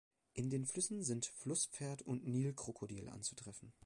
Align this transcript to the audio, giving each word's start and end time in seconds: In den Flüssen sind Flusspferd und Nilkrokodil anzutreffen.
In 0.33 0.49
den 0.49 0.65
Flüssen 0.65 1.03
sind 1.03 1.27
Flusspferd 1.27 2.01
und 2.01 2.25
Nilkrokodil 2.27 3.07
anzutreffen. 3.07 3.71